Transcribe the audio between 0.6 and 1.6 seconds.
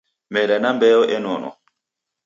mbeo enonwa.